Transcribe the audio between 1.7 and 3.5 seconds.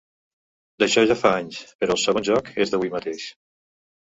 però el segon joc és d'avui mateix.